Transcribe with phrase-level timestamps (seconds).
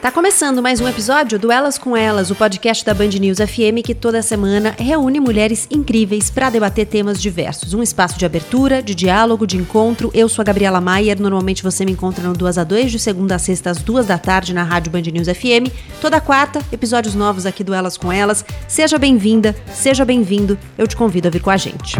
[0.00, 3.84] Tá começando mais um episódio do Elas com Elas, o podcast da Band News FM
[3.84, 7.74] que toda semana reúne mulheres incríveis para debater temas diversos.
[7.74, 10.10] Um espaço de abertura, de diálogo, de encontro.
[10.14, 13.34] Eu sou a Gabriela Maier, normalmente você me encontra no 2 a 2 de segunda
[13.34, 15.68] a sexta às 2 da tarde na Rádio Band News FM.
[16.00, 18.42] Toda quarta, episódios novos aqui do Elas com Elas.
[18.66, 20.58] Seja bem-vinda, seja bem-vindo.
[20.78, 21.98] Eu te convido a vir com a gente.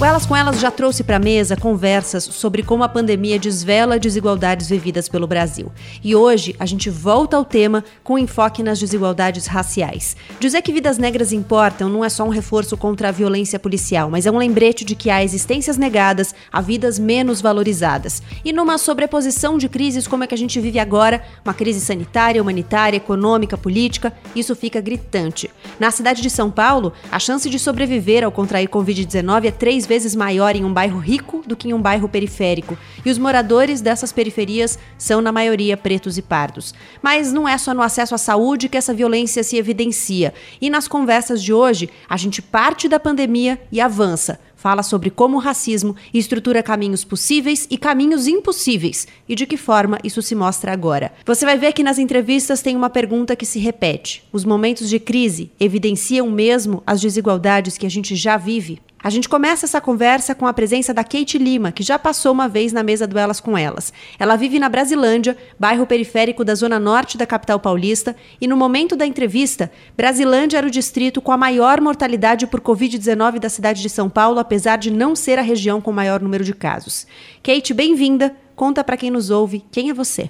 [0.00, 3.98] O Elas com Elas já trouxe para a mesa conversas sobre como a pandemia desvela
[3.98, 5.70] desigualdades vividas pelo Brasil.
[6.02, 10.16] E hoje a gente volta ao tema com enfoque nas desigualdades raciais.
[10.38, 14.24] Dizer que vidas negras importam não é só um reforço contra a violência policial, mas
[14.24, 18.22] é um lembrete de que há existências negadas, há vidas menos valorizadas.
[18.42, 22.40] E numa sobreposição de crises como a que a gente vive agora, uma crise sanitária,
[22.40, 25.50] humanitária, econômica, política, isso fica gritante.
[25.78, 30.14] Na cidade de São Paulo, a chance de sobreviver ao contrair Covid-19 é três vezes
[30.14, 34.12] maior em um bairro rico do que em um bairro periférico, e os moradores dessas
[34.12, 36.72] periferias são, na maioria, pretos e pardos.
[37.02, 40.32] Mas não é só no acesso à saúde que essa violência se evidencia.
[40.60, 45.38] E nas conversas de hoje, a gente parte da pandemia e avança fala sobre como
[45.38, 50.70] o racismo estrutura caminhos possíveis e caminhos impossíveis e de que forma isso se mostra
[50.70, 51.12] agora.
[51.24, 55.00] Você vai ver que nas entrevistas tem uma pergunta que se repete: os momentos de
[55.00, 58.78] crise evidenciam mesmo as desigualdades que a gente já vive?
[59.02, 62.46] A gente começa essa conversa com a presença da Kate Lima, que já passou uma
[62.46, 63.94] vez na mesa do Elas com Elas.
[64.18, 68.94] Ela vive na Brasilândia, bairro periférico da zona norte da capital paulista, e no momento
[68.94, 73.88] da entrevista, Brasilândia era o distrito com a maior mortalidade por Covid-19 da cidade de
[73.88, 77.06] São Paulo, apesar de não ser a região com maior número de casos.
[77.42, 78.36] Kate, bem-vinda.
[78.54, 80.28] Conta para quem nos ouve quem é você.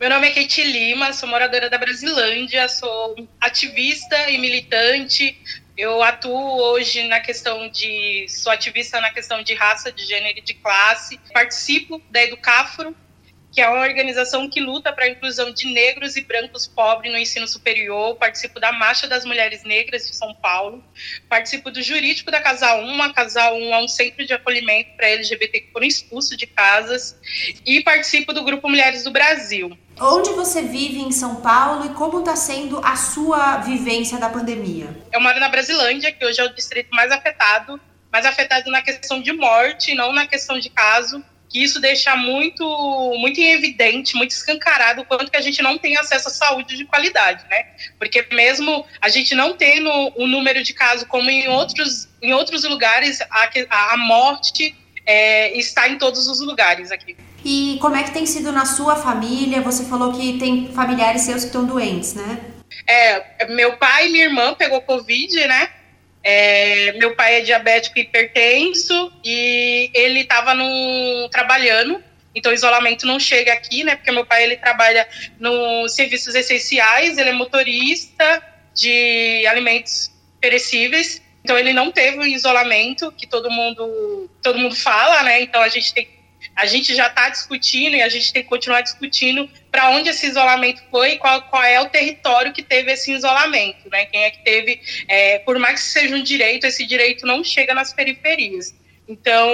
[0.00, 5.38] Meu nome é Kate Lima, sou moradora da Brasilândia, sou ativista e militante
[5.76, 8.26] eu atuo hoje na questão de.
[8.28, 11.18] sou ativista na questão de raça, de gênero e de classe.
[11.32, 12.94] Participo da Educafro,
[13.50, 17.18] que é uma organização que luta para a inclusão de negros e brancos pobres no
[17.18, 18.14] ensino superior.
[18.16, 20.82] Participo da Marcha das Mulheres Negras de São Paulo.
[21.28, 23.02] Participo do jurídico da Casal 1.
[23.02, 27.18] A Casal 1 é um centro de acolhimento para LGBT que foram expulsos de casas.
[27.66, 29.76] E participo do Grupo Mulheres do Brasil.
[30.00, 34.88] Onde você vive em São Paulo e como está sendo a sua vivência da pandemia?
[35.12, 39.22] Eu moro na Brasilândia, que hoje é o distrito mais afetado, mais afetado na questão
[39.22, 41.22] de morte, não na questão de caso.
[41.48, 42.64] Que isso deixa muito,
[43.18, 46.84] muito evidente, muito escancarado o quanto que a gente não tem acesso à saúde de
[46.84, 47.68] qualidade, né?
[47.96, 52.32] Porque mesmo a gente não tendo o um número de casos como em outros, em
[52.32, 54.74] outros lugares, a, a morte
[55.06, 57.16] é, está em todos os lugares aqui.
[57.44, 59.60] E como é que tem sido na sua família?
[59.60, 62.40] Você falou que tem familiares seus que estão doentes, né?
[62.86, 65.68] É, meu pai e minha irmã pegou Covid, né?
[66.22, 70.52] É, meu pai é diabético hipertenso e ele estava
[71.30, 72.02] trabalhando,
[72.34, 73.94] então isolamento não chega aqui, né?
[73.96, 75.06] Porque meu pai ele trabalha
[75.38, 78.42] nos serviços essenciais, ele é motorista
[78.74, 80.10] de alimentos
[80.40, 85.42] perecíveis, então ele não teve o isolamento que todo mundo todo mundo fala, né?
[85.42, 86.08] Então a gente tem
[86.56, 90.26] a gente já está discutindo e a gente tem que continuar discutindo para onde esse
[90.26, 94.06] isolamento foi e qual, qual, é o território que teve esse isolamento, né?
[94.06, 97.74] Quem é que teve, é, por mais que seja um direito, esse direito não chega
[97.74, 98.74] nas periferias.
[99.08, 99.48] Então,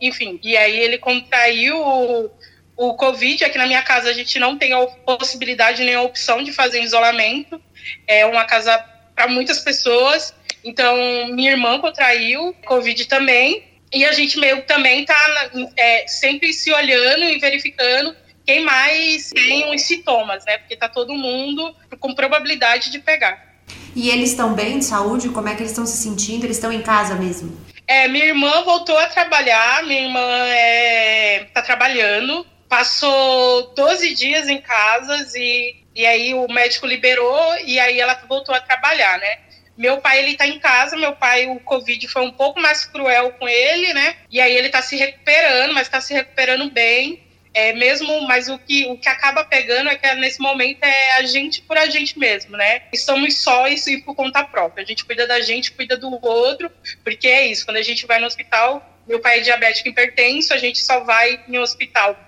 [0.00, 2.30] enfim, e aí ele contraiu o,
[2.76, 3.44] o Covid.
[3.44, 6.82] Aqui na minha casa a gente não tem a possibilidade nem a opção de fazer
[6.82, 7.60] isolamento.
[8.06, 8.78] É uma casa
[9.14, 10.34] para muitas pessoas.
[10.64, 10.96] Então,
[11.30, 13.67] minha irmã contraiu Covid também.
[13.92, 19.74] E a gente meio também está é, sempre se olhando e verificando quem mais tem
[19.74, 20.58] os sintomas, né?
[20.58, 23.46] Porque tá todo mundo com probabilidade de pegar.
[23.94, 25.28] E eles estão bem de saúde?
[25.28, 26.44] Como é que eles estão se sentindo?
[26.44, 27.58] Eles estão em casa mesmo?
[27.86, 34.60] É, minha irmã voltou a trabalhar, minha irmã é, tá trabalhando, passou 12 dias em
[34.60, 39.38] casa e, e aí o médico liberou e aí ela voltou a trabalhar, né?
[39.78, 43.30] Meu pai, ele tá em casa, meu pai, o Covid foi um pouco mais cruel
[43.38, 44.16] com ele, né?
[44.28, 47.22] E aí ele tá se recuperando, mas tá se recuperando bem.
[47.54, 51.22] É mesmo, mas o que, o que acaba pegando é que nesse momento é a
[51.22, 52.82] gente por a gente mesmo, né?
[52.92, 54.82] Estamos só isso e por conta própria.
[54.82, 56.70] A gente cuida da gente, cuida do outro,
[57.04, 57.64] porque é isso.
[57.64, 61.40] Quando a gente vai no hospital, meu pai é diabético hipertenso, a gente só vai
[61.48, 62.18] em hospital.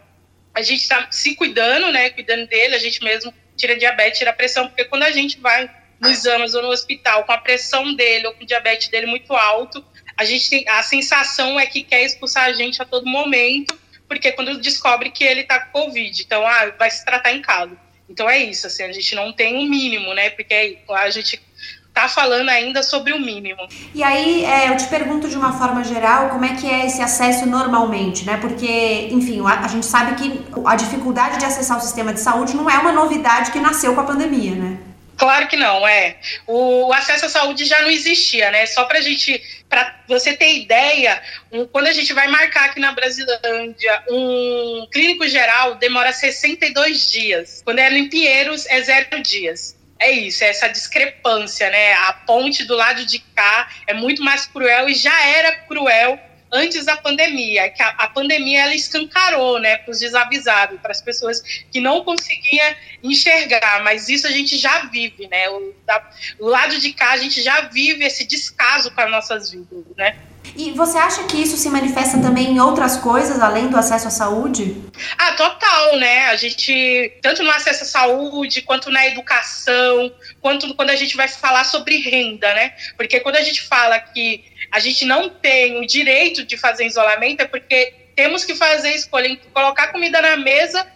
[0.55, 2.11] A gente tá se cuidando, né?
[2.11, 5.69] Cuidando dele, a gente mesmo tira diabetes, tira pressão, porque quando a gente vai
[6.01, 9.33] nos exames ou no hospital com a pressão dele ou com o diabetes dele muito
[9.35, 9.85] alto,
[10.17, 14.33] a gente tem, a sensação é que quer expulsar a gente a todo momento, porque
[14.33, 17.77] quando descobre que ele está com Covid, então ah, vai se tratar em casa.
[18.09, 20.31] Então é isso, assim, a gente não tem o um mínimo, né?
[20.31, 21.41] Porque a gente
[21.89, 23.61] está falando ainda sobre o mínimo.
[23.95, 27.01] E aí, é, eu te pergunto de uma forma geral, como é que é esse
[27.01, 28.37] acesso normalmente, né?
[28.39, 32.55] Porque, enfim, a, a, gente sabe que a dificuldade de acessar o sistema de saúde
[32.57, 34.79] não é uma novidade que nasceu com a pandemia, né?
[35.21, 36.17] Claro que não, é.
[36.47, 38.65] O, acesso à saúde já não existia, né?
[38.65, 39.39] Só para gente,
[39.69, 41.23] para você ter ideia,
[41.53, 47.61] um, quando a gente vai marcar aqui na Brasilândia, um clínico geral demora 62 dias.
[47.63, 51.93] Quando é em Pinheiros, é zero dias é isso, é essa discrepância, né?
[51.93, 56.19] A ponte do lado de cá é muito mais cruel e já era cruel
[56.53, 61.01] antes da pandemia, que a, a pandemia ela escancarou, né, para os desavisados, para as
[61.01, 65.49] pessoas que não conseguiam enxergar, mas isso a gente já vive, né?
[65.49, 69.85] O, da, o lado de cá a gente já vive esse descaso para nossas vidas,
[69.97, 70.17] né?
[70.57, 74.11] E você acha que isso se manifesta também em outras coisas, além do acesso à
[74.11, 74.77] saúde?
[75.17, 76.27] Ah, total, né?
[76.27, 81.29] A gente, tanto no acesso à saúde, quanto na educação, quanto quando a gente vai
[81.29, 82.75] falar sobre renda, né?
[82.97, 87.43] Porque quando a gente fala que a gente não tem o direito de fazer isolamento,
[87.43, 90.87] é porque temos que fazer escolha, colocar comida na mesa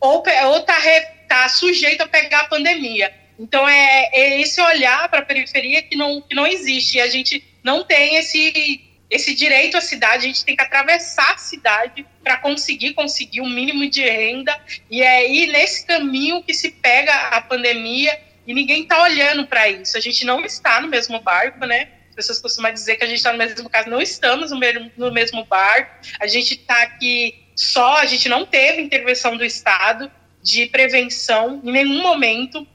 [0.00, 0.76] ou, ou tá,
[1.28, 3.12] tá sujeito a pegar a pandemia.
[3.38, 6.98] Então, é, é esse olhar para a periferia que não, que não existe.
[6.98, 11.32] E a gente não tem esse, esse direito à cidade, a gente tem que atravessar
[11.32, 14.58] a cidade para conseguir conseguir um mínimo de renda.
[14.90, 19.68] E é aí nesse caminho que se pega a pandemia e ninguém está olhando para
[19.68, 19.96] isso.
[19.96, 21.88] A gente não está no mesmo barco, né?
[22.20, 24.90] As pessoas costumam dizer que a gente está no mesmo caso, não estamos no mesmo,
[24.96, 26.06] no mesmo barco.
[26.20, 30.10] A gente está aqui só, a gente não teve intervenção do Estado
[30.42, 32.66] de prevenção em nenhum momento.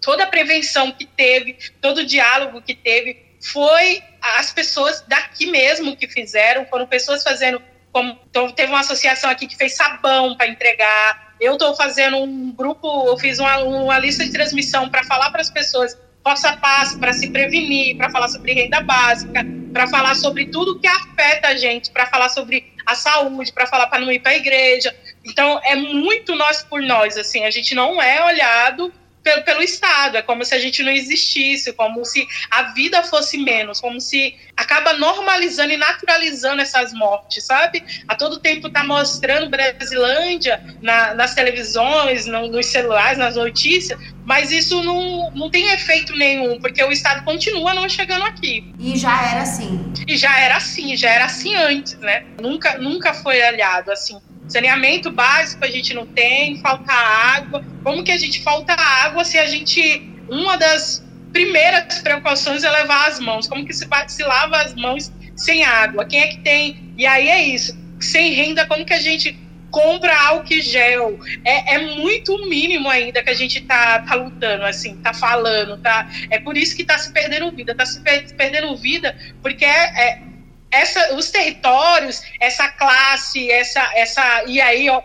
[0.00, 5.96] Toda a prevenção que teve, todo o diálogo que teve foi as pessoas daqui mesmo
[5.96, 7.62] que fizeram, foram pessoas fazendo.
[7.92, 11.34] Como, então, teve uma associação aqui que fez sabão para entregar.
[11.40, 15.40] Eu estou fazendo um grupo, eu fiz uma, uma lista de transmissão para falar para
[15.40, 20.14] as pessoas passo a passo para se prevenir, para falar sobre renda básica, para falar
[20.14, 24.12] sobre tudo que afeta a gente, para falar sobre a saúde, para falar para não
[24.12, 24.94] ir para a igreja.
[25.24, 28.92] Então é muito nós por nós, assim, a gente não é olhado
[29.30, 30.16] pelo, pelo Estado.
[30.16, 34.34] É como se a gente não existisse, como se a vida fosse menos, como se
[34.56, 37.82] acaba normalizando e naturalizando essas mortes, sabe?
[38.08, 44.50] A todo tempo está mostrando Brasilândia na, nas televisões, no, nos celulares, nas notícias, mas
[44.50, 48.72] isso não, não tem efeito nenhum, porque o Estado continua não chegando aqui.
[48.78, 49.92] E já era assim.
[50.06, 52.24] E já era assim, já era assim antes, né?
[52.40, 54.20] Nunca, nunca foi aliado assim.
[54.50, 57.64] Saneamento básico a gente não tem, falta água.
[57.84, 60.10] Como que a gente falta água se a gente.
[60.28, 63.46] Uma das primeiras precauções é levar as mãos.
[63.46, 66.04] Como que se, se lava as mãos sem água?
[66.04, 66.92] Quem é que tem?
[66.98, 67.78] E aí é isso.
[68.00, 69.38] Sem renda, como que a gente
[69.70, 71.20] compra álcool gel?
[71.44, 76.10] É, é muito mínimo ainda que a gente tá, tá lutando, assim, tá falando, tá?
[76.28, 77.72] É por isso que tá se perdendo vida.
[77.72, 78.00] Tá se
[78.36, 80.29] perdendo vida porque é, é
[80.70, 85.02] essa, os territórios, essa classe, essa, essa e aí ó,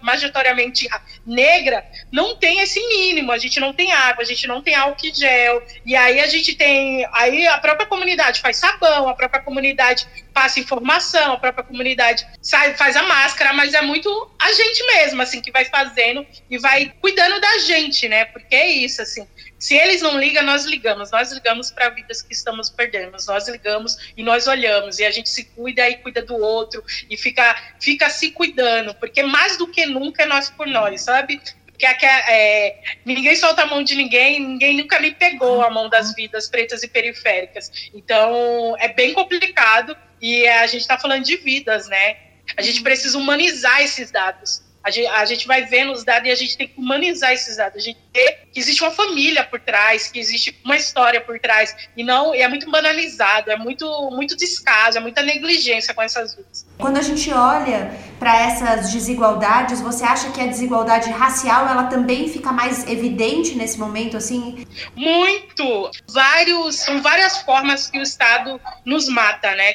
[0.00, 0.88] majoritariamente
[1.26, 3.30] negra, não tem esse mínimo.
[3.30, 5.62] A gente não tem água, a gente não tem álcool gel.
[5.84, 10.58] E aí a gente tem, aí a própria comunidade faz sabão, a própria comunidade passa
[10.58, 15.40] informação, a própria comunidade sai, faz a máscara, mas é muito a gente mesmo, assim,
[15.40, 18.24] que vai fazendo e vai cuidando da gente, né?
[18.26, 19.26] Porque é isso, assim.
[19.58, 21.10] Se eles não ligam, nós ligamos.
[21.10, 23.16] Nós ligamos para vidas que estamos perdendo.
[23.26, 24.98] Nós ligamos e nós olhamos.
[24.98, 26.84] E a gente se cuida e cuida do outro.
[27.08, 28.94] E fica, fica se cuidando.
[28.94, 31.40] Porque mais do que nunca é nós por nós, sabe?
[31.66, 35.88] Porque aqui, é, ninguém solta a mão de ninguém, ninguém nunca me pegou a mão
[35.88, 37.90] das vidas pretas e periféricas.
[37.92, 42.16] Então, é bem complicado e a gente está falando de vidas, né?
[42.56, 44.62] A gente precisa humanizar esses dados.
[44.82, 47.58] A gente, a gente vai vendo os dados e a gente tem que humanizar esses
[47.58, 47.76] dados.
[47.76, 51.76] A gente vê que existe uma família por trás, que existe uma história por trás.
[51.94, 56.34] E não, e é muito banalizado, é muito, muito descaso, é muita negligência com essas
[56.34, 56.63] vidas.
[56.78, 62.28] Quando a gente olha para essas desigualdades, você acha que a desigualdade racial ela também
[62.28, 64.66] fica mais evidente nesse momento, assim?
[64.96, 65.90] Muito!
[66.08, 69.74] Vários, são várias formas que o Estado nos mata, né?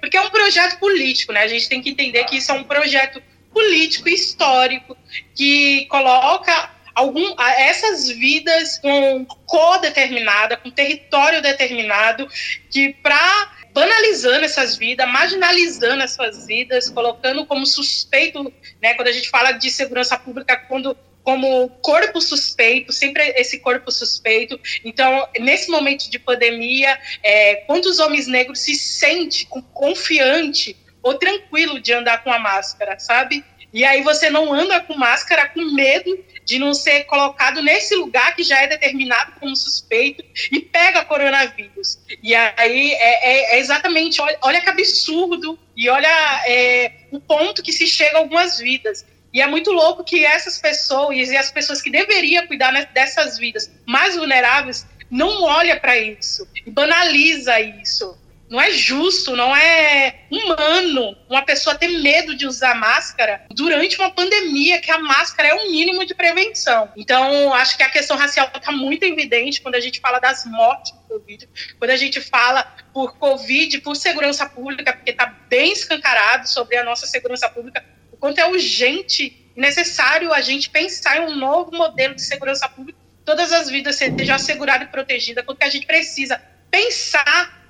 [0.00, 1.42] Porque é um projeto político, né?
[1.42, 3.22] A gente tem que entender que isso é um projeto
[3.52, 4.96] político histórico
[5.34, 12.28] que coloca algum, essas vidas com codeterminada, com território determinado,
[12.70, 19.28] que para banalizando essas vidas, marginalizando essas vidas, colocando como suspeito, né, quando a gente
[19.28, 24.60] fala de segurança pública, quando como corpo suspeito, sempre esse corpo suspeito.
[24.84, 31.94] Então, nesse momento de pandemia, é, quantos homens negros se sentem confiante ou tranquilo de
[31.94, 33.42] andar com a máscara, sabe?
[33.72, 38.34] E aí você não anda com máscara com medo de não ser colocado nesse lugar
[38.36, 41.98] que já é determinado como suspeito e pega coronavírus.
[42.22, 47.62] E aí é, é, é exatamente, olha, olha, que absurdo e olha é, o ponto
[47.62, 49.04] que se chega a algumas vidas.
[49.32, 53.68] E é muito louco que essas pessoas e as pessoas que deveriam cuidar dessas vidas
[53.84, 58.16] mais vulneráveis não olha para isso banaliza isso.
[58.48, 64.10] Não é justo, não é humano uma pessoa ter medo de usar máscara durante uma
[64.10, 66.92] pandemia, que a máscara é o mínimo de prevenção.
[66.96, 70.92] Então, acho que a questão racial está muito evidente quando a gente fala das mortes
[70.92, 71.48] por Covid,
[71.78, 76.84] quando a gente fala por Covid, por segurança pública, porque está bem escancarado sobre a
[76.84, 81.72] nossa segurança pública, o quanto é urgente e necessário a gente pensar em um novo
[81.72, 85.86] modelo de segurança pública, todas as vidas sejam asseguradas e protegidas, quanto que a gente
[85.86, 87.63] precisa pensar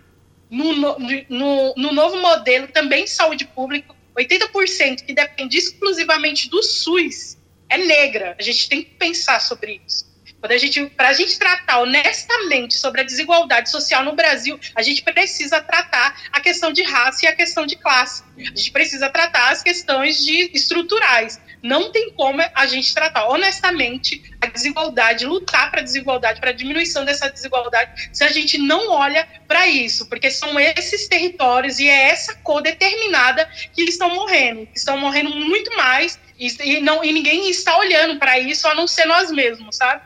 [0.55, 7.37] no, no, no novo modelo também de saúde pública, 80% que depende exclusivamente do SUS
[7.69, 8.37] é negra.
[8.39, 10.15] A gente tem que pensar sobre isso.
[10.41, 14.83] Quando a gente, para a gente tratar honestamente sobre a desigualdade social no Brasil, a
[14.83, 18.23] gente precisa tratar a questão de raça e a questão de classe.
[18.37, 21.41] A gente precisa tratar as questões de estruturais.
[21.65, 26.53] Não tem como a gente tratar honestamente a desigualdade, lutar para a desigualdade, para a
[26.53, 31.89] diminuição dessa desigualdade, se a gente não olha para isso, porque são esses territórios e
[31.89, 37.49] é essa cor determinada que estão morrendo, estão morrendo muito mais e não, e ninguém
[37.49, 40.03] está olhando para isso a não ser nós mesmos, sabe?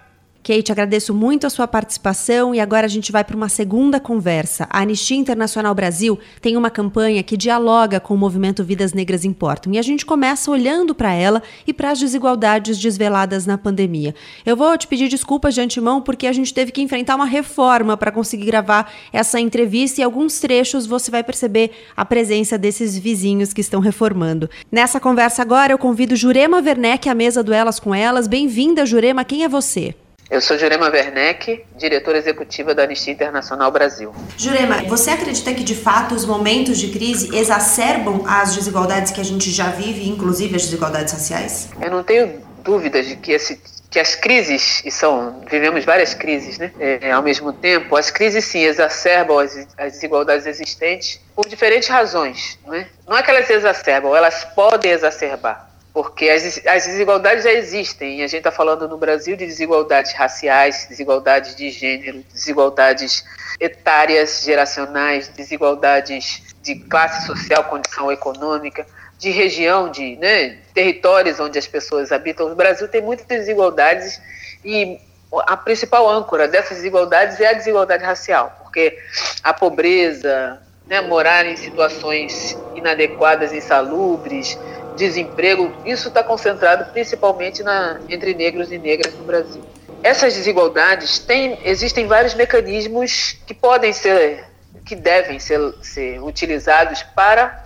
[0.48, 4.66] Kate, agradeço muito a sua participação e agora a gente vai para uma segunda conversa.
[4.70, 9.74] A Anistia Internacional Brasil tem uma campanha que dialoga com o movimento Vidas Negras Importam
[9.74, 14.14] e a gente começa olhando para ela e para as desigualdades desveladas na pandemia.
[14.46, 17.94] Eu vou te pedir desculpas de antemão porque a gente teve que enfrentar uma reforma
[17.94, 23.52] para conseguir gravar essa entrevista e alguns trechos você vai perceber a presença desses vizinhos
[23.52, 24.48] que estão reformando.
[24.72, 28.26] Nessa conversa agora eu convido Jurema Werneck à mesa do Elas com Elas.
[28.26, 29.24] Bem-vinda, Jurema.
[29.24, 29.94] Quem é você?
[30.30, 34.14] Eu sou Jurema Werneck, diretora executiva da Anistia Internacional Brasil.
[34.36, 39.24] Jurema, você acredita que de fato os momentos de crise exacerbam as desigualdades que a
[39.24, 41.70] gente já vive, inclusive as desigualdades raciais?
[41.80, 43.58] Eu não tenho dúvidas de que esse
[43.90, 46.70] que as crises, e são, vivemos várias crises, né?
[46.78, 52.58] É, ao mesmo tempo, as crises sim exacerbam as, as desigualdades existentes por diferentes razões.
[52.66, 52.86] Não é?
[53.08, 55.67] não é que elas exacerbam, elas podem exacerbar
[55.98, 58.20] porque as, as desigualdades já existem.
[58.20, 63.24] E a gente está falando no Brasil de desigualdades raciais, desigualdades de gênero, desigualdades
[63.58, 68.86] etárias, geracionais, desigualdades de classe social, condição econômica,
[69.18, 72.46] de região, de né, territórios onde as pessoas habitam.
[72.46, 74.22] O Brasil tem muitas desigualdades
[74.64, 75.00] e
[75.48, 78.96] a principal âncora dessas desigualdades é a desigualdade racial, porque
[79.42, 84.56] a pobreza, né, morar em situações inadequadas, insalubres,
[84.98, 89.62] desemprego, isso está concentrado principalmente na, entre negros e negras no Brasil.
[90.02, 94.44] Essas desigualdades têm, existem vários mecanismos que podem ser,
[94.84, 97.64] que devem ser, ser utilizados para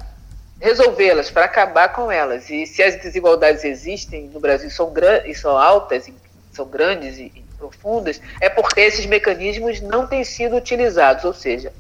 [0.61, 2.49] resolvê-las, para acabar com elas.
[2.49, 4.93] E se as desigualdades existem no Brasil são,
[5.27, 6.09] e são altas,
[6.53, 11.73] são grandes e, e profundas, é porque esses mecanismos não têm sido utilizados, ou seja,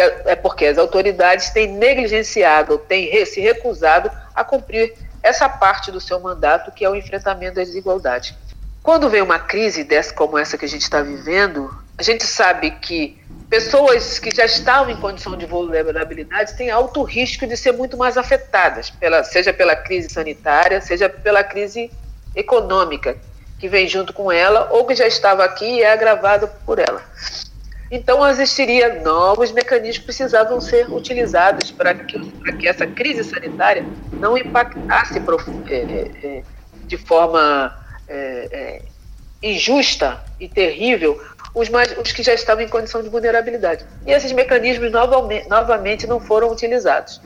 [0.00, 6.00] é, porque as autoridades têm negligenciado ou têm se recusado a cumprir essa parte do
[6.00, 8.36] seu mandato, que é o enfrentamento da desigualdade.
[8.82, 12.70] Quando vem uma crise dessa como essa que a gente está vivendo, a gente sabe
[12.70, 17.96] que pessoas que já estavam em condição de vulnerabilidade têm alto risco de ser muito
[17.96, 21.90] mais afetadas, pela, seja pela crise sanitária, seja pela crise
[22.34, 23.16] econômica
[23.58, 27.02] que vem junto com ela, ou que já estava aqui e é agravada por ela.
[27.90, 32.18] Então, existiria novos mecanismos que precisavam ser utilizados para que,
[32.58, 35.22] que essa crise sanitária não impactasse
[35.68, 36.42] é, é, é,
[36.84, 37.76] de forma
[38.08, 38.82] é, é,
[39.42, 41.20] injusta e terrível
[41.54, 43.86] os, mais, os que já estavam em condição de vulnerabilidade.
[44.04, 47.20] E esses mecanismos novamente, novamente não foram utilizados.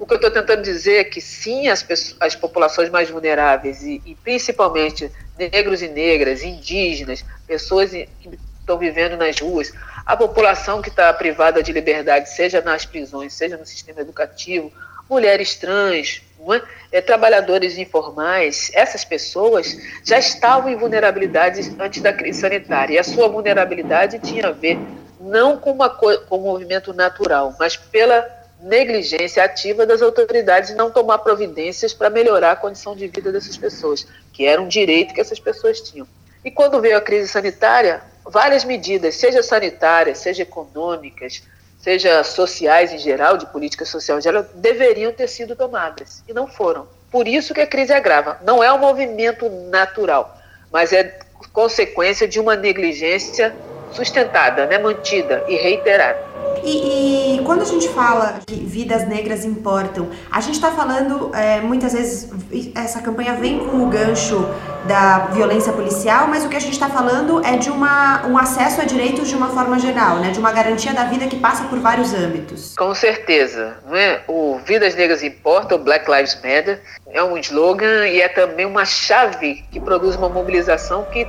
[0.00, 3.82] O que eu estou tentando dizer é que sim, as, pessoas, as populações mais vulneráveis,
[3.82, 9.72] e, e principalmente negros e negras, indígenas, pessoas que estão vivendo nas ruas,
[10.04, 14.70] a população que está privada de liberdade, seja nas prisões, seja no sistema educativo,
[15.08, 16.98] mulheres trans, é?
[16.98, 22.94] É, trabalhadores informais, essas pessoas já estavam em vulnerabilidade antes da crise sanitária.
[22.94, 24.78] E a sua vulnerabilidade tinha a ver
[25.20, 28.26] não com, uma, com um movimento natural, mas pela
[28.60, 34.06] negligência ativa das autoridades não tomar providências para melhorar a condição de vida dessas pessoas,
[34.32, 36.06] que era um direito que essas pessoas tinham.
[36.44, 41.42] E quando veio a crise sanitária, várias medidas, seja sanitárias, seja econômicas,
[41.78, 46.46] seja sociais em geral, de política social em geral, deveriam ter sido tomadas e não
[46.46, 46.86] foram.
[47.10, 48.38] Por isso que a crise agrava.
[48.44, 50.38] Não é um movimento natural,
[50.70, 51.18] mas é
[51.52, 53.54] consequência de uma negligência
[53.92, 56.28] sustentada, né, mantida e reiterada.
[56.64, 61.60] E, e, quando a gente fala que vidas negras importam, a gente está falando, é,
[61.60, 62.30] muitas vezes,
[62.74, 64.48] essa campanha vem com o gancho
[64.86, 68.80] da violência policial, mas o que a gente está falando é de uma, um acesso
[68.80, 70.30] a direitos de uma forma geral, né?
[70.30, 72.74] de uma garantia da vida que passa por vários âmbitos.
[72.76, 73.76] Com certeza.
[73.92, 74.20] É?
[74.26, 76.80] O Vidas Negras Importam, Black Lives Matter,
[77.10, 81.26] é um slogan e é também uma chave que produz uma mobilização que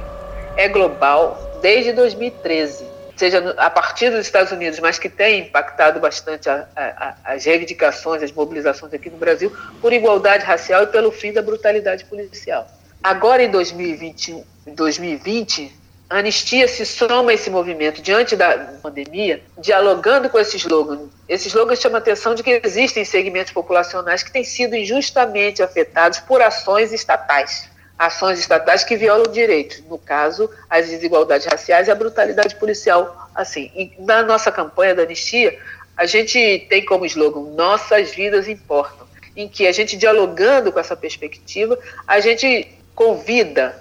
[0.56, 6.50] é global desde 2013 seja a partir dos Estados Unidos, mas que tem impactado bastante
[6.50, 9.52] a, a, as reivindicações, as mobilizações aqui no Brasil,
[9.82, 12.66] por igualdade racial e pelo fim da brutalidade policial.
[13.04, 20.28] Agora, em 2020, 2020 a anistia se soma a esse movimento diante da pandemia, dialogando
[20.30, 21.08] com esse slogan.
[21.28, 26.20] Esse slogan chama a atenção de que existem segmentos populacionais que têm sido injustamente afetados
[26.20, 31.96] por ações estatais ações estatais que violam direitos, no caso, as desigualdades raciais e a
[31.96, 33.30] brutalidade policial.
[33.36, 35.60] Assim, e na nossa campanha da anistia,
[35.98, 40.96] a gente tem como slogan Nossas vidas importam, em que a gente dialogando com essa
[40.96, 41.78] perspectiva,
[42.08, 43.76] a gente convida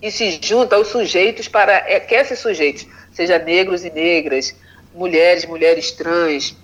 [0.00, 4.54] e se junta aos sujeitos para é, que esses sujeitos, sejam negros e negras,
[4.94, 6.56] mulheres, mulheres trans,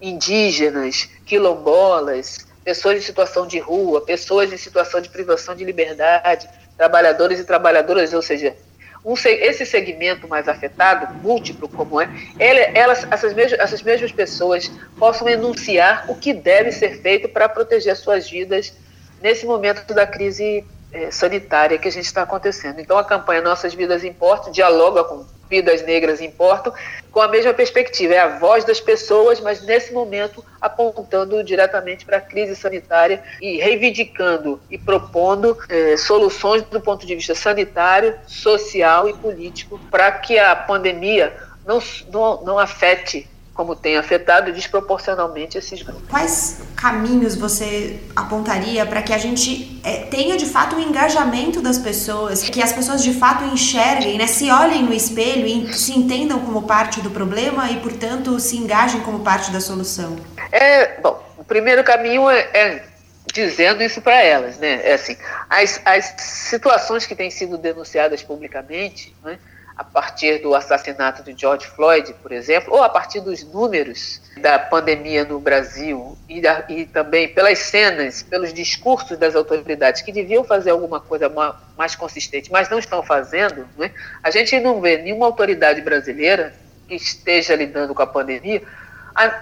[0.00, 7.40] indígenas, quilombolas, pessoas em situação de rua, pessoas em situação de privação de liberdade, trabalhadores
[7.40, 8.56] e trabalhadoras, ou seja,
[9.04, 15.28] um, esse segmento mais afetado, múltiplo como é, elas, essas, mesmas, essas mesmas pessoas possam
[15.28, 18.72] enunciar o que deve ser feito para proteger suas vidas
[19.20, 22.80] nesse momento da crise é, sanitária que a gente está acontecendo.
[22.80, 26.72] Então, a campanha Nossas Vidas Importam dialoga com Vidas Negras Importam
[27.10, 28.14] com a mesma perspectiva.
[28.14, 33.58] É a voz das pessoas, mas nesse momento apontando diretamente para a crise sanitária e
[33.58, 40.38] reivindicando e propondo é, soluções do ponto de vista sanitário, social e político para que
[40.38, 46.02] a pandemia não, não, não afete como tem afetado desproporcionalmente esses grupos.
[46.08, 51.78] Quais caminhos você apontaria para que a gente é, tenha de fato um engajamento das
[51.78, 56.40] pessoas, que as pessoas de fato enxerguem, né, se olhem no espelho e se entendam
[56.40, 60.16] como parte do problema e, portanto, se engajem como parte da solução?
[60.50, 62.84] É, bom, o primeiro caminho é, é
[63.32, 64.80] dizendo isso para elas, né?
[64.82, 65.16] É assim,
[65.48, 69.38] as, as situações que têm sido denunciadas publicamente, né?
[69.76, 74.58] A partir do assassinato de George Floyd, por exemplo, ou a partir dos números da
[74.58, 80.44] pandemia no Brasil e, da, e também pelas cenas, pelos discursos das autoridades que deviam
[80.44, 81.32] fazer alguma coisa
[81.76, 83.92] mais consistente, mas não estão fazendo, né?
[84.22, 86.54] a gente não vê nenhuma autoridade brasileira
[86.86, 88.62] que esteja lidando com a pandemia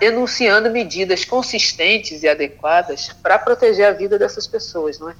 [0.00, 4.98] enunciando medidas consistentes e adequadas para proteger a vida dessas pessoas.
[4.98, 5.14] Não é?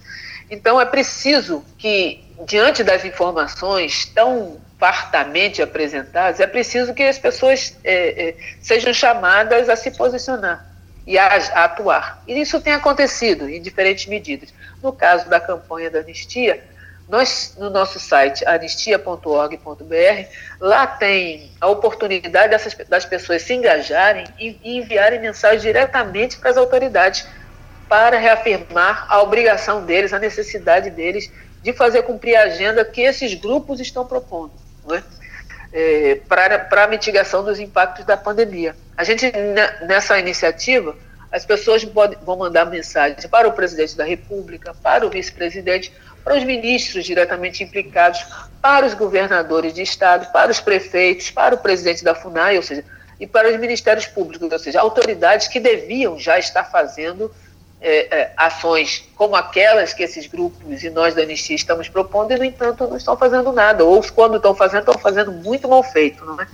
[0.51, 7.77] Então, é preciso que, diante das informações tão fartamente apresentadas, é preciso que as pessoas
[7.85, 10.66] é, é, sejam chamadas a se posicionar
[11.07, 12.23] e a, a, atuar.
[12.27, 14.55] E isso tem acontecido em diferentes medidas.
[14.83, 16.64] No caso da campanha da anistia,
[17.11, 20.27] nós, no nosso site anistia.org.br,
[20.59, 26.51] lá tem a oportunidade dessas, das pessoas se engajarem e, e enviarem mensagens diretamente para
[26.51, 27.27] as autoridades
[27.87, 31.31] para reafirmar a obrigação deles, a necessidade deles
[31.62, 35.03] de fazer cumprir a agenda que esses grupos estão propondo né?
[35.72, 38.74] É, para a mitigação dos impactos da pandemia.
[38.96, 39.31] A gente,
[39.87, 40.96] nessa iniciativa,
[41.31, 45.92] as pessoas podem, vão mandar mensagens para o presidente da República, para o vice-presidente,
[46.24, 48.26] para os ministros diretamente implicados,
[48.61, 52.85] para os governadores de estado, para os prefeitos, para o presidente da FUNAI, ou seja,
[53.18, 57.33] e para os ministérios públicos, ou seja, autoridades que deviam já estar fazendo
[57.81, 62.37] é, é, ações como aquelas que esses grupos e nós da Anistia estamos propondo e,
[62.37, 63.85] no entanto, não estão fazendo nada.
[63.85, 66.25] Ou quando estão fazendo, estão fazendo muito mal feito.
[66.25, 66.47] Não é?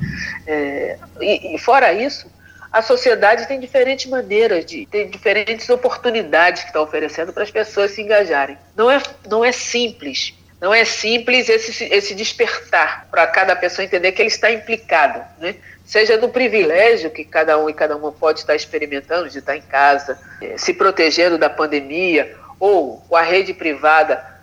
[0.47, 2.31] é e, e, fora isso,
[2.71, 7.91] a sociedade tem diferentes maneiras, de, tem diferentes oportunidades que está oferecendo para as pessoas
[7.91, 8.57] se engajarem.
[8.77, 10.33] Não é, não é simples.
[10.61, 15.23] Não é simples esse, esse despertar para cada pessoa entender que ele está implicado.
[15.39, 15.57] Né?
[15.87, 19.62] Seja do privilégio que cada um e cada uma pode estar experimentando de estar em
[19.62, 24.35] casa, eh, se protegendo da pandemia, ou com a rede privada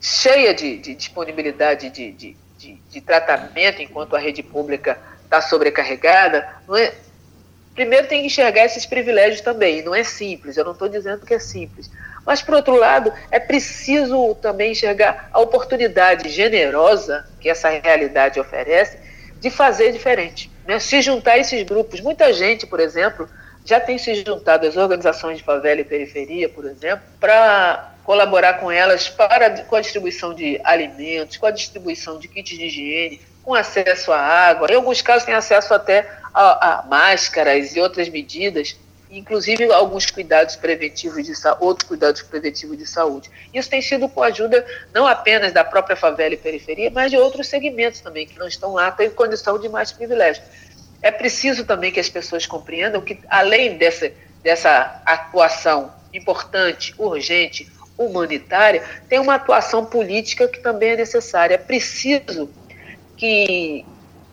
[0.00, 2.36] cheia de, de disponibilidade de, de,
[2.90, 6.46] de, tratamento, enquanto a rede pública está sobrecarregada,
[6.78, 6.92] é?
[7.74, 11.34] primeiro tem que enxergar esses privilégios também, não é simples, eu não estou dizendo que
[11.34, 11.90] é simples.
[12.24, 18.98] Mas, por outro lado, é preciso também enxergar a oportunidade generosa que essa realidade oferece
[19.40, 22.00] de fazer diferente né, se juntar esses grupos.
[22.00, 23.28] Muita gente, por exemplo,
[23.64, 28.70] já tem se juntado às organizações de favela e periferia, por exemplo, para colaborar com
[28.70, 33.54] elas para, com a distribuição de alimentos, com a distribuição de kits de higiene, com
[33.54, 38.76] acesso à água, em alguns casos tem acesso até a, a máscaras e outras medidas,
[39.18, 43.30] inclusive alguns cuidados preventivos de outros cuidados preventivos de saúde.
[43.52, 47.16] Isso tem sido com a ajuda não apenas da própria favela e periferia, mas de
[47.16, 50.42] outros segmentos também que não estão lá, têm condição de mais privilégio.
[51.00, 54.10] É preciso também que as pessoas compreendam que, além dessa,
[54.42, 61.54] dessa atuação importante, urgente, humanitária, tem uma atuação política que também é necessária.
[61.54, 62.50] É preciso
[63.16, 63.84] que,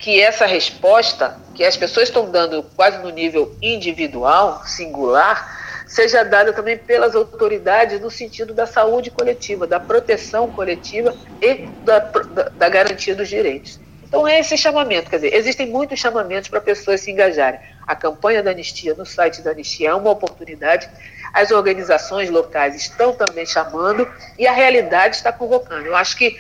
[0.02, 6.52] que essa resposta, que as pessoas estão dando quase no nível individual, singular, seja dada
[6.52, 13.16] também pelas autoridades no sentido da saúde coletiva, da proteção coletiva e da, da, garantia
[13.16, 13.80] dos direitos.
[14.04, 17.60] Então é esse chamamento, quer dizer, existem muitos chamamentos para pessoas se engajarem.
[17.88, 20.90] A campanha da anistia no site da anistia é uma oportunidade
[21.34, 25.86] as organizações locais estão também chamando e a realidade está convocando.
[25.86, 26.38] Eu acho que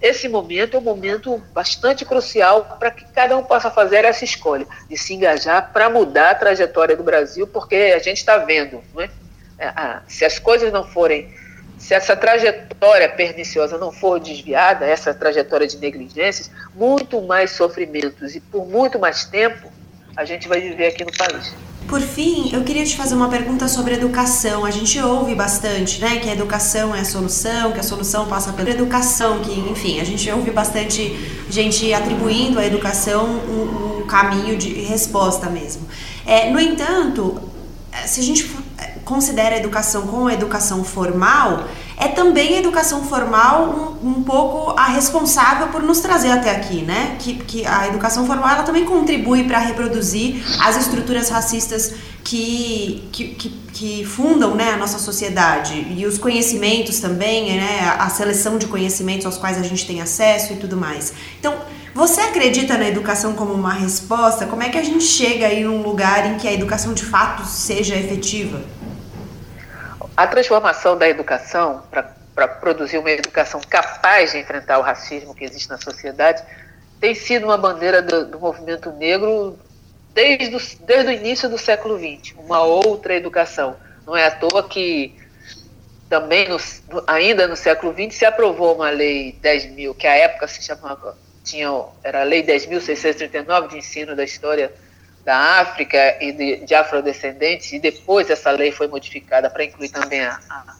[0.00, 4.66] esse momento é um momento bastante crucial para que cada um possa fazer essa escolha
[4.88, 9.10] de se engajar para mudar a trajetória do Brasil, porque a gente está vendo, é?
[9.58, 11.32] É, se as coisas não forem,
[11.78, 18.40] se essa trajetória perniciosa não for desviada, essa trajetória de negligências, muito mais sofrimentos e
[18.40, 19.72] por muito mais tempo
[20.16, 21.54] a gente vai viver aqui no país.
[21.88, 24.64] Por fim, eu queria te fazer uma pergunta sobre educação.
[24.64, 28.52] A gente ouve bastante, né, que a educação é a solução, que a solução passa
[28.52, 31.14] pela educação, que, enfim, a gente ouve bastante
[31.50, 35.86] gente atribuindo à educação um, um caminho de resposta mesmo.
[36.26, 37.38] É, no entanto,
[38.06, 38.50] se a gente
[39.04, 44.78] considera a educação como a educação formal, é também a educação formal um, um, pouco
[44.78, 47.16] a responsável por nos trazer até aqui, né?
[47.18, 53.28] Que, que a educação formal ela também contribui para reproduzir as estruturas racistas que, que,
[53.34, 57.94] que, que, fundam né, a nossa sociedade e os conhecimentos também, né?
[57.98, 61.12] A seleção de conhecimentos aos quais a gente tem acesso e tudo mais.
[61.38, 61.54] Então,
[61.94, 64.46] você acredita na educação como uma resposta?
[64.46, 67.46] Como é que a gente chega aí num lugar em que a educação de fato
[67.46, 68.62] seja efetiva?
[70.16, 75.68] A transformação da educação para produzir uma educação capaz de enfrentar o racismo que existe
[75.68, 76.42] na sociedade
[77.00, 79.58] tem sido uma bandeira do, do movimento negro
[80.12, 83.76] desde, o, desde o início do século XX, uma outra educação.
[84.06, 85.16] Não é à toa que
[86.08, 86.58] também no,
[87.08, 91.18] ainda no século XX se aprovou uma lei 10 mil, que à época se chamava,
[91.42, 91.68] tinha,
[92.04, 94.72] era a lei 10.639 de ensino da história
[95.24, 100.20] da África e de, de afrodescendentes, e depois essa lei foi modificada para incluir também
[100.20, 100.74] a, a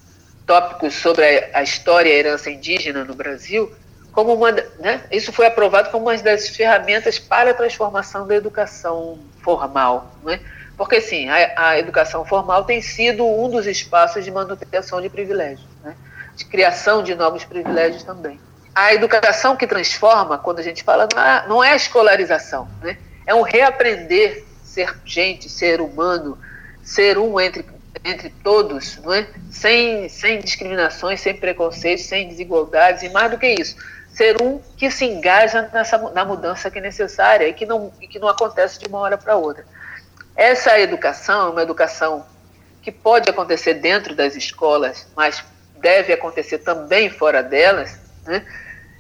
[0.47, 3.73] tópicos sobre a, a, história e a herança indígena no Brasil,
[4.13, 9.19] como uma, né, isso foi aprovado como uma das ferramentas para a transformação da educação
[9.43, 10.41] formal, né?
[10.77, 15.67] porque sim, a, a educação formal tem sido um dos espaços de manutenção de privilégios,
[15.83, 15.97] né?
[16.37, 18.39] de criação de novos privilégios também.
[18.75, 21.09] A educação que transforma, quando a gente fala,
[21.49, 22.99] não é, é a escolarização, né?
[23.27, 26.39] É um reaprender ser gente, ser humano,
[26.83, 27.65] ser um entre,
[28.05, 29.27] entre todos, não é?
[29.51, 33.77] sem, sem discriminações, sem preconceitos, sem desigualdades, e mais do que isso,
[34.13, 38.09] ser um que se engaja nessa, na mudança que é necessária e que não, e
[38.09, 39.65] que não acontece de uma hora para outra.
[40.37, 42.27] Essa educação é uma educação
[42.83, 45.43] que pode acontecer dentro das escolas, mas
[45.81, 48.45] deve acontecer também fora delas, né?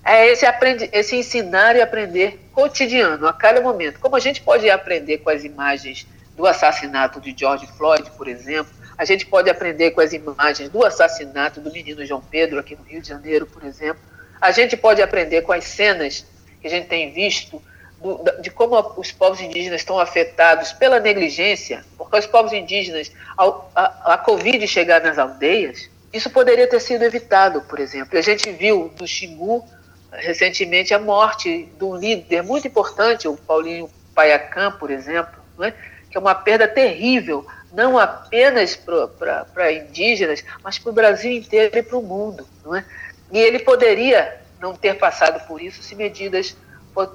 [0.04, 3.98] é esse, aprende, esse ensinar e aprender cotidiano, a cada momento.
[3.98, 8.72] Como a gente pode aprender com as imagens do assassinato de George Floyd, por exemplo,
[8.96, 12.84] a gente pode aprender com as imagens do assassinato do menino João Pedro aqui no
[12.84, 14.02] Rio de Janeiro, por exemplo.
[14.40, 16.24] A gente pode aprender com as cenas
[16.60, 17.60] que a gente tem visto
[18.00, 23.70] do, de como os povos indígenas estão afetados pela negligência, porque os povos indígenas, ao,
[23.74, 28.16] a, a Covid chegar nas aldeias, isso poderia ter sido evitado, por exemplo.
[28.16, 29.64] A gente viu do Xingu
[30.18, 35.72] recentemente a morte de um líder muito importante, o Paulinho Paiacã, por exemplo, é?
[36.10, 41.82] que é uma perda terrível, não apenas para indígenas, mas para o Brasil inteiro e
[41.82, 42.46] para o mundo.
[42.64, 42.84] Não é?
[43.32, 46.56] E ele poderia não ter passado por isso se medidas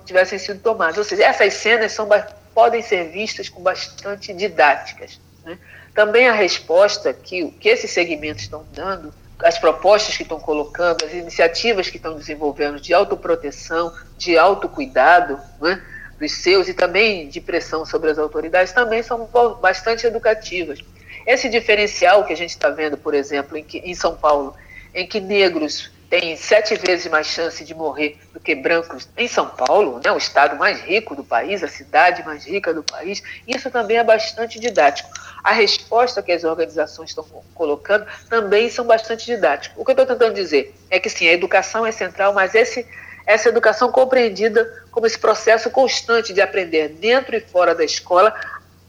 [0.05, 0.97] tivessem sido tomadas.
[0.97, 2.07] Ou seja, essas cenas são,
[2.53, 5.19] podem ser vistas com bastante didáticas.
[5.45, 5.57] Né?
[5.93, 11.13] Também a resposta que, que esses segmentos estão dando as propostas que estão colocando, as
[11.13, 15.81] iniciativas que estão desenvolvendo de autoproteção, de autocuidado né,
[16.19, 19.29] dos seus e também de pressão sobre as autoridades também são
[19.61, 20.79] bastante educativas.
[21.25, 24.55] Esse diferencial que a gente está vendo, por exemplo, em, que, em São Paulo,
[24.93, 29.47] em que negros têm sete vezes mais chance de morrer do que brancos em São
[29.47, 33.21] Paulo, né, o estado mais rico do país, a cidade mais rica do país.
[33.47, 35.09] Isso também é bastante didático.
[35.43, 39.77] A resposta que as organizações estão colocando também são bastante didáticas.
[39.77, 42.85] O que eu estou tentando dizer é que sim, a educação é central, mas esse,
[43.25, 48.33] essa educação compreendida como esse processo constante de aprender dentro e fora da escola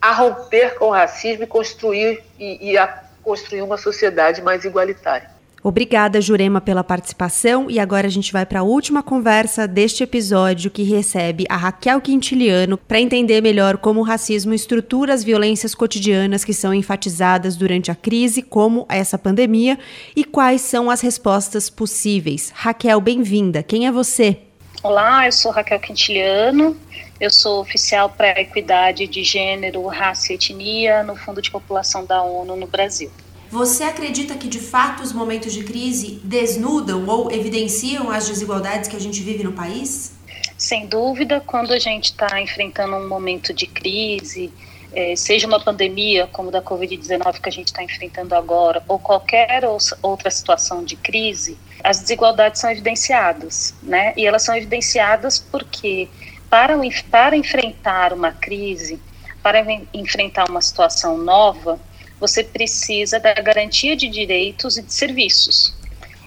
[0.01, 5.40] a romper com o racismo e construir e, e a construir uma sociedade mais igualitária.
[5.63, 7.71] Obrigada, Jurema, pela participação.
[7.71, 12.01] E agora a gente vai para a última conversa deste episódio, que recebe a Raquel
[12.01, 17.91] Quintiliano para entender melhor como o racismo estrutura as violências cotidianas que são enfatizadas durante
[17.91, 19.79] a crise, como essa pandemia,
[20.17, 22.51] e quais são as respostas possíveis.
[22.55, 23.63] Raquel, bem-vinda.
[23.63, 24.39] Quem é você?
[24.83, 26.75] Olá, eu sou Raquel Quintiliano.
[27.21, 32.07] Eu sou oficial para a equidade de gênero, raça e etnia no Fundo de População
[32.07, 33.11] da ONU no Brasil.
[33.51, 38.95] Você acredita que de fato os momentos de crise desnudam ou evidenciam as desigualdades que
[38.95, 40.13] a gente vive no país?
[40.57, 44.53] Sem dúvida, quando a gente está enfrentando um momento de crise,
[44.93, 49.63] é, seja uma pandemia como da Covid-19 que a gente está enfrentando agora, ou qualquer
[50.01, 54.13] outra situação de crise, as desigualdades são evidenciadas, né?
[54.17, 56.09] E elas são evidenciadas porque
[56.49, 56.79] para,
[57.11, 59.01] para enfrentar uma crise,
[59.43, 59.61] para
[59.93, 61.81] enfrentar uma situação nova,
[62.21, 65.75] você precisa da garantia de direitos e de serviços.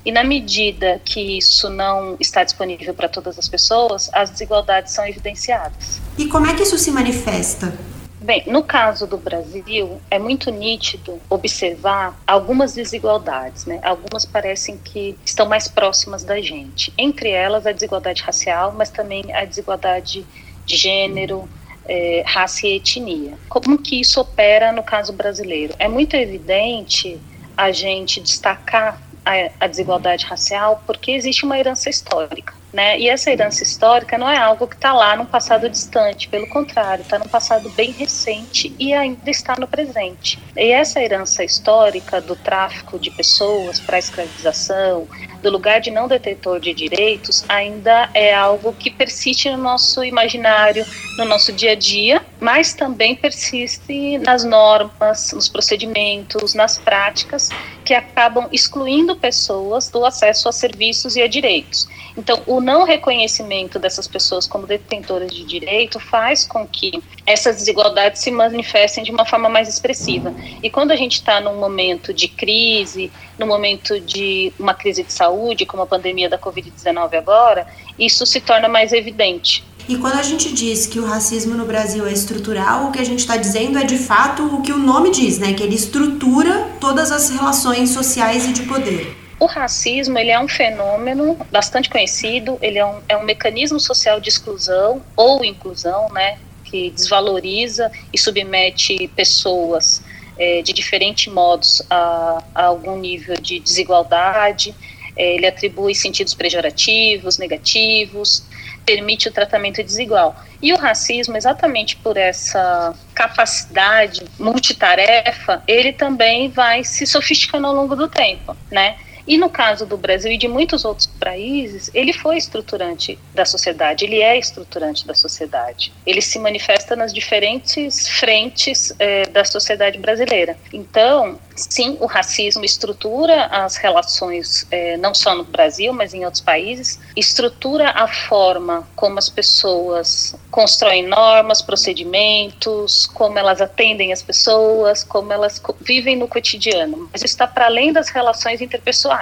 [0.05, 5.07] E na medida que isso não está disponível para todas as pessoas, as desigualdades são
[5.07, 6.01] evidenciadas.
[6.17, 7.73] E como é que isso se manifesta?
[8.19, 13.79] Bem, no caso do Brasil, é muito nítido observar algumas desigualdades, né?
[13.83, 16.93] Algumas parecem que estão mais próximas da gente.
[16.97, 20.25] Entre elas, a desigualdade racial, mas também a desigualdade
[20.65, 21.49] de gênero,
[21.87, 23.37] é, raça e etnia.
[23.49, 25.73] Como que isso opera no caso brasileiro?
[25.79, 27.19] É muito evidente
[27.55, 32.62] a gente destacar a, a desigualdade racial porque existe uma herança histórica.
[32.73, 32.99] Né?
[32.99, 37.03] E essa herança histórica não é algo que está lá no passado distante, pelo contrário,
[37.03, 40.39] está no passado bem recente e ainda está no presente.
[40.57, 45.07] E essa herança histórica do tráfico de pessoas para a escravização,
[45.43, 50.83] do lugar de não detentor de direitos, ainda é algo que persiste no nosso imaginário,
[51.17, 57.49] no nosso dia a dia, mas também persiste nas normas, nos procedimentos, nas práticas
[57.85, 61.87] que acabam excluindo pessoas do acesso a serviços e a direitos.
[62.15, 68.21] Então, o não reconhecimento dessas pessoas como detentoras de direito faz com que essas desigualdades
[68.21, 70.33] se manifestem de uma forma mais expressiva.
[70.61, 75.11] E quando a gente está num momento de crise, no momento de uma crise de
[75.11, 77.65] saúde, como a pandemia da Covid-19 agora,
[77.97, 79.63] isso se torna mais evidente.
[79.87, 83.03] E quando a gente diz que o racismo no Brasil é estrutural, o que a
[83.03, 85.53] gente está dizendo é de fato o que o nome diz, né?
[85.53, 89.22] Que ele estrutura todas as relações sociais e de poder.
[89.43, 94.17] O racismo ele é um fenômeno bastante conhecido, ele é um, é um mecanismo social
[94.17, 100.01] de exclusão ou inclusão, né, que desvaloriza e submete pessoas
[100.39, 104.73] é, de diferentes modos a, a, algum nível de desigualdade,
[105.13, 108.45] é, ele atribui sentidos pejorativos, negativos,
[108.85, 110.37] permite o tratamento desigual.
[110.61, 117.93] E o racismo, exatamente por essa capacidade multitarefa, ele também vai se sofisticando ao longo
[117.93, 118.95] do tempo, né?
[119.27, 124.05] E no caso do Brasil e de muitos outros países, ele foi estruturante da sociedade,
[124.05, 125.93] ele é estruturante da sociedade.
[126.05, 130.57] Ele se manifesta nas diferentes frentes é, da sociedade brasileira.
[130.71, 136.41] Então, sim, o racismo estrutura as relações, é, não só no Brasil, mas em outros
[136.41, 145.03] países, estrutura a forma como as pessoas constroem normas, procedimentos, como elas atendem as pessoas,
[145.03, 147.09] como elas vivem no cotidiano.
[147.11, 149.12] Mas está para além das relações interpessoais.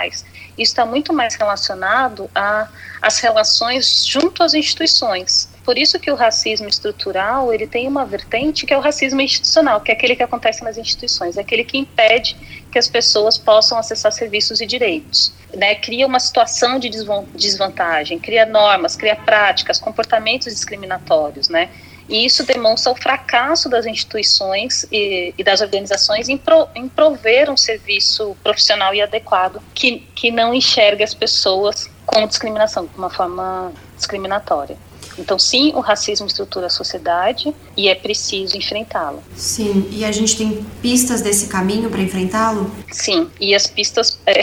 [0.58, 2.30] Isso está muito mais relacionado
[3.02, 5.50] às relações junto às instituições.
[5.64, 9.80] Por isso que o racismo estrutural ele tem uma vertente que é o racismo institucional,
[9.80, 12.36] que é aquele que acontece nas instituições, é aquele que impede
[12.72, 15.34] que as pessoas possam acessar serviços e direitos.
[15.56, 15.76] Né?
[15.76, 16.90] Cria uma situação de
[17.36, 21.70] desvantagem, cria normas, cria práticas, comportamentos discriminatórios, né?
[22.12, 27.50] E isso demonstra o fracasso das instituições e, e das organizações em, pro, em, prover
[27.50, 33.10] um serviço profissional e adequado que, que não enxergue as pessoas com discriminação, de uma
[33.10, 34.76] forma discriminatória.
[35.18, 39.24] Então, sim, o racismo estrutura a sociedade e é preciso enfrentá-lo.
[39.36, 42.70] Sim, e a gente tem pistas desse caminho para enfrentá-lo?
[42.92, 44.42] Sim, e as pistas, é,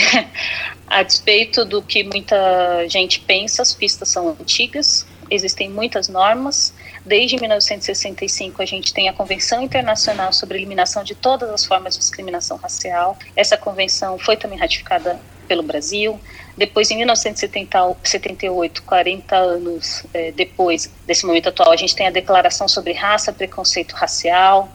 [0.87, 6.72] a despeito do que muita gente pensa, as pistas são antigas, existem muitas normas.
[7.09, 11.94] Desde 1965, a gente tem a Convenção Internacional sobre a Eliminação de Todas as Formas
[11.94, 13.16] de Discriminação Racial.
[13.35, 15.18] Essa convenção foi também ratificada
[15.49, 16.21] pelo Brasil.
[16.55, 22.68] Depois, em 1978, 40 anos é, depois desse momento atual, a gente tem a Declaração
[22.68, 24.68] sobre Raça, Preconceito Racial.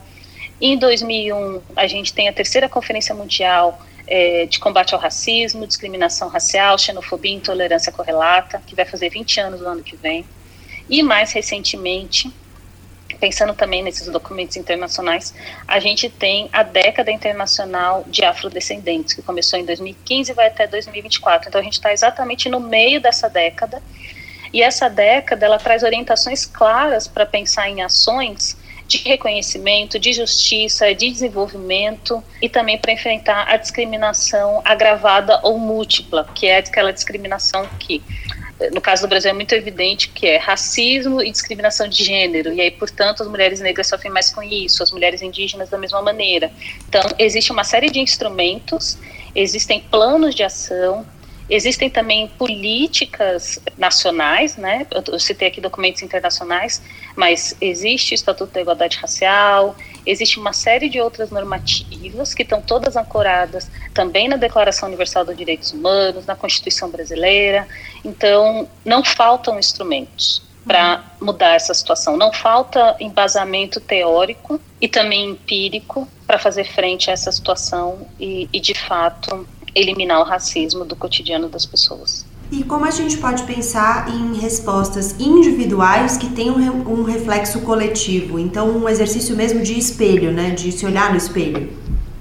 [0.60, 6.28] Em 2001, a gente tem a terceira Conferência Mundial é, de Combate ao Racismo, Discriminação
[6.28, 10.24] Racial, Xenofobia e Intolerância Correlata, que vai fazer 20 anos no ano que vem.
[10.88, 12.30] E mais recentemente,
[13.18, 15.34] pensando também nesses documentos internacionais,
[15.66, 20.66] a gente tem a década internacional de afrodescendentes, que começou em 2015 e vai até
[20.66, 21.48] 2024.
[21.48, 23.82] Então a gente está exatamente no meio dessa década.
[24.52, 30.94] E essa década ela traz orientações claras para pensar em ações de reconhecimento, de justiça,
[30.94, 37.66] de desenvolvimento e também para enfrentar a discriminação agravada ou múltipla, que é aquela discriminação
[37.78, 38.02] que
[38.72, 42.60] no caso do Brasil é muito evidente que é racismo e discriminação de gênero, e
[42.60, 46.50] aí, portanto, as mulheres negras sofrem mais com isso, as mulheres indígenas da mesma maneira.
[46.88, 48.96] Então, existe uma série de instrumentos,
[49.34, 51.04] existem planos de ação,
[51.48, 54.86] Existem também políticas nacionais, né?
[54.90, 56.82] Eu, citei aqui documentos internacionais,
[57.14, 59.76] mas existe o Estatuto da Igualdade Racial,
[60.06, 65.36] existe uma série de outras normativas que estão todas ancoradas também na Declaração Universal dos
[65.36, 67.68] Direitos Humanos, na Constituição Brasileira.
[68.02, 72.16] Então, não faltam instrumentos para mudar essa situação.
[72.16, 78.58] Não falta embasamento teórico e também empírico para fazer frente a essa situação e, e
[78.58, 82.24] de fato, eliminar o racismo do cotidiano das pessoas.
[82.52, 88.38] E como a gente pode pensar em respostas individuais que tenham um reflexo coletivo?
[88.38, 90.50] Então, um exercício mesmo de espelho, né?
[90.50, 91.72] De se olhar no espelho.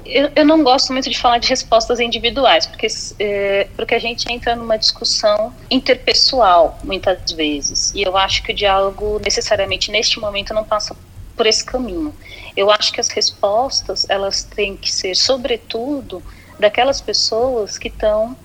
[0.05, 2.87] Eu, eu não gosto muito de falar de respostas individuais, porque,
[3.19, 7.91] é, porque a gente entra numa discussão interpessoal, muitas vezes.
[7.93, 10.95] E eu acho que o diálogo, necessariamente, neste momento, não passa
[11.35, 12.13] por esse caminho.
[12.55, 16.21] Eu acho que as respostas, elas têm que ser, sobretudo,
[16.63, 18.35] daquelas pessoas que estão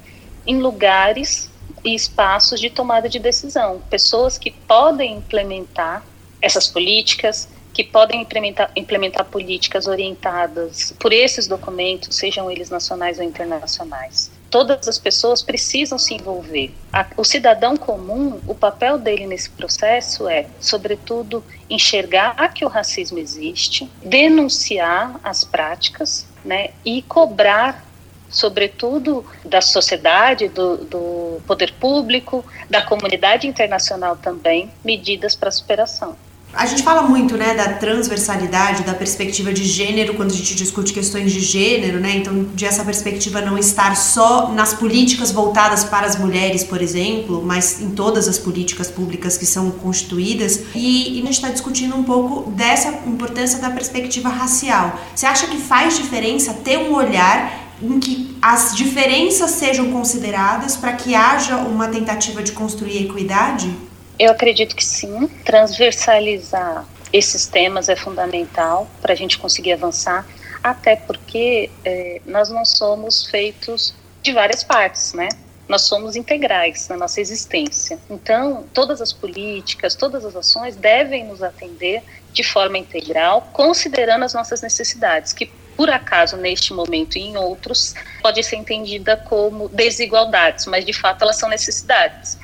[0.45, 1.49] em lugares
[1.85, 6.05] e espaços de tomada de decisão, pessoas que podem implementar
[6.43, 13.25] essas políticas, que podem implementar, implementar políticas orientadas por esses documentos, sejam eles nacionais ou
[13.25, 14.33] internacionais.
[14.51, 16.75] Todas as pessoas precisam se envolver.
[16.93, 23.19] A, o cidadão comum, o papel dele nesse processo é, sobretudo, enxergar que o racismo
[23.19, 27.88] existe, denunciar as práticas né, e cobrar
[28.29, 36.17] sobretudo da sociedade, do, do poder público, da comunidade internacional também, medidas para superação.
[36.53, 40.95] A gente fala muito, né, da transversalidade, da perspectiva de gênero quando a gente discute
[40.95, 42.17] questões de gênero, né?
[42.17, 47.43] Então, de essa perspectiva não estar só nas políticas voltadas para as mulheres, por exemplo,
[47.45, 50.63] mas em todas as políticas públicas que são constituídas.
[50.75, 54.99] E, e a gente está discutindo um pouco dessa importância da perspectiva racial.
[55.15, 60.93] Você acha que faz diferença ter um olhar em que as diferenças sejam consideradas para
[60.95, 63.75] que haja uma tentativa de construir equidade?
[64.19, 65.29] Eu acredito que sim.
[65.45, 70.27] Transversalizar esses temas é fundamental para a gente conseguir avançar,
[70.63, 75.29] até porque é, nós não somos feitos de várias partes, né?
[75.69, 77.99] Nós somos integrais na nossa existência.
[78.09, 84.33] Então, todas as políticas, todas as ações devem nos atender de forma integral, considerando as
[84.33, 90.67] nossas necessidades, que por acaso neste momento e em outros pode ser entendida como desigualdades,
[90.67, 92.37] mas de fato elas são necessidades.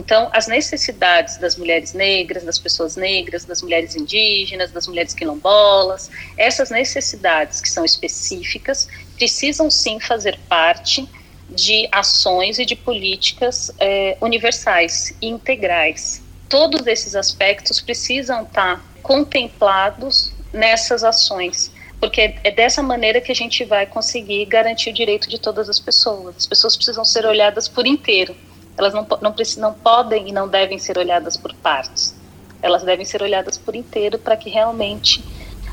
[0.00, 6.10] Então, as necessidades das mulheres negras, das pessoas negras, das mulheres indígenas, das mulheres quilombolas,
[6.36, 11.08] essas necessidades que são específicas precisam sim fazer parte
[11.48, 16.24] de ações e de políticas é, universais e integrais.
[16.48, 21.70] Todos esses aspectos precisam estar contemplados nessas ações
[22.00, 25.78] porque é dessa maneira que a gente vai conseguir garantir o direito de todas as
[25.78, 26.34] pessoas.
[26.38, 28.34] As pessoas precisam ser olhadas por inteiro.
[28.76, 32.14] Elas não, não, não podem e não devem ser olhadas por partes.
[32.62, 35.22] Elas devem ser olhadas por inteiro para que realmente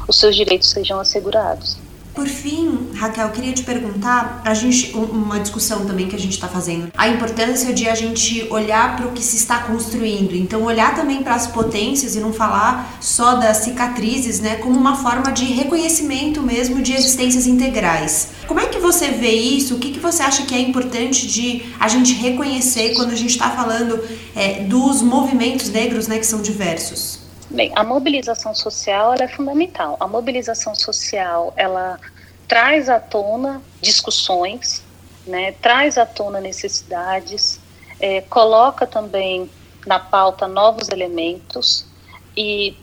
[0.05, 1.77] os seus direitos sejam assegurados.
[2.17, 6.47] Por fim, Raquel, queria te perguntar, a gente uma discussão também que a gente está
[6.47, 10.35] fazendo, a importância de a gente olhar para o que se está construindo.
[10.35, 14.95] Então, olhar também para as potências e não falar só das cicatrizes, né, como uma
[14.95, 18.29] forma de reconhecimento mesmo de existências integrais.
[18.47, 19.75] Como é que você vê isso?
[19.75, 23.29] O que, que você acha que é importante de a gente reconhecer quando a gente
[23.29, 24.03] está falando
[24.35, 27.26] é, dos movimentos negros, né, que são diversos?
[27.49, 29.95] Bem, a mobilização social é fundamental.
[29.99, 31.97] A mobilização social ela
[32.45, 34.83] traz à tona discussões,
[35.25, 37.59] né, traz à tona necessidades,
[37.99, 39.49] é, coloca também
[39.85, 41.87] na pauta novos elementos
[42.35, 42.77] e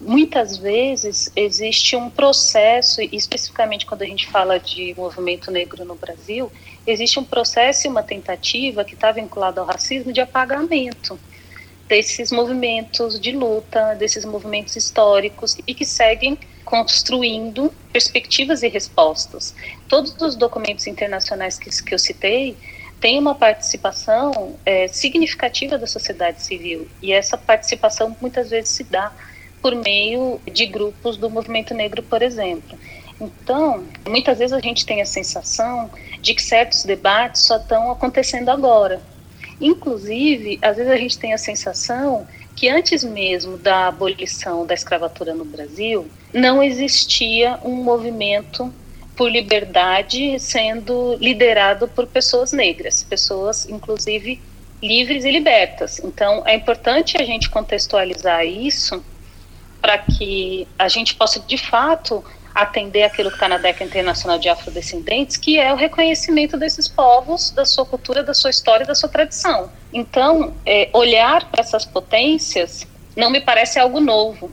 [0.00, 6.50] muitas vezes existe um processo, especificamente quando a gente fala de movimento negro no Brasil,
[6.84, 11.18] existe um processo e uma tentativa que está vinculado ao racismo de apagamento
[11.90, 19.52] desses movimentos de luta, desses movimentos históricos e que seguem construindo perspectivas e respostas.
[19.88, 22.56] Todos os documentos internacionais que, que eu citei
[23.00, 29.12] têm uma participação é, significativa da sociedade civil e essa participação muitas vezes se dá
[29.60, 32.78] por meio de grupos do movimento negro, por exemplo.
[33.20, 35.90] Então, muitas vezes a gente tem a sensação
[36.22, 39.09] de que certos debates só estão acontecendo agora.
[39.60, 45.34] Inclusive, às vezes a gente tem a sensação que antes mesmo da abolição da escravatura
[45.34, 48.72] no Brasil, não existia um movimento
[49.16, 54.40] por liberdade sendo liderado por pessoas negras, pessoas inclusive
[54.82, 56.00] livres e libertas.
[56.02, 59.04] Então, é importante a gente contextualizar isso
[59.80, 62.24] para que a gente possa, de fato,
[62.54, 67.50] atender aquilo que está na década internacional de afrodescendentes, que é o reconhecimento desses povos,
[67.50, 69.70] da sua cultura, da sua história, da sua tradição.
[69.92, 72.86] Então, é, olhar para essas potências
[73.16, 74.50] não me parece algo novo.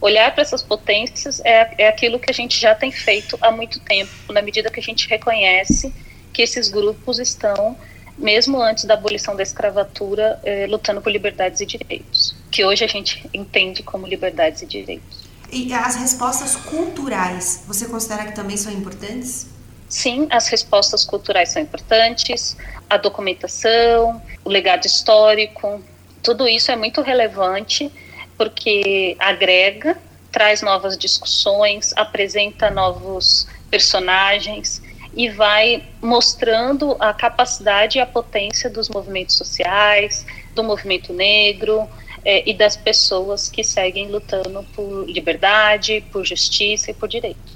[0.00, 3.78] Olhar para essas potências é, é aquilo que a gente já tem feito há muito
[3.80, 5.92] tempo, na medida que a gente reconhece
[6.32, 7.76] que esses grupos estão,
[8.18, 12.86] mesmo antes da abolição da escravatura, é, lutando por liberdades e direitos que hoje a
[12.86, 15.21] gente entende como liberdades e direitos.
[15.52, 19.46] E as respostas culturais, você considera que também são importantes?
[19.86, 22.56] Sim, as respostas culturais são importantes,
[22.88, 25.84] a documentação, o legado histórico,
[26.22, 27.92] tudo isso é muito relevante
[28.38, 29.98] porque agrega,
[30.30, 34.80] traz novas discussões, apresenta novos personagens
[35.14, 40.24] e vai mostrando a capacidade e a potência dos movimentos sociais,
[40.54, 41.86] do movimento negro,
[42.24, 47.52] é, e das pessoas que seguem lutando por liberdade, por justiça e por direitos.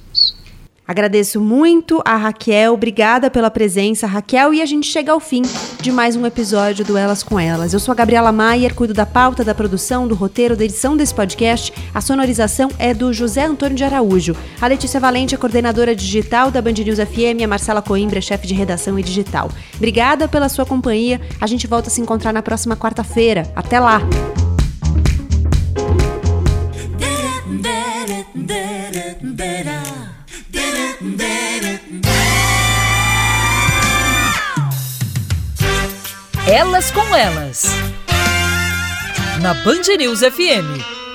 [0.88, 5.42] Agradeço muito a Raquel, obrigada pela presença, Raquel, e a gente chega ao fim
[5.80, 7.74] de mais um episódio do Elas com Elas.
[7.74, 11.12] Eu sou a Gabriela Maier, cuido da pauta, da produção, do roteiro, da edição desse
[11.12, 11.72] podcast.
[11.92, 14.36] A sonorização é do José Antônio de Araújo.
[14.60, 18.46] A Letícia Valente é coordenadora digital da Band News FM, a Marcela Coimbra é chefe
[18.46, 19.50] de redação e digital.
[19.74, 21.20] Obrigada pela sua companhia.
[21.40, 23.42] A gente volta a se encontrar na próxima quarta-feira.
[23.56, 24.02] Até lá!
[36.46, 37.64] Elas com Elas.
[39.42, 41.05] Na Band News FM.